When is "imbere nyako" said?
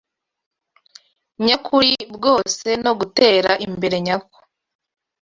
3.67-4.37